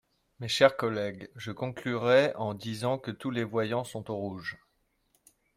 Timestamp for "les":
3.29-3.43